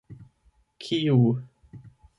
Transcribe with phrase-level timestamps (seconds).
[0.81, 1.21] kiu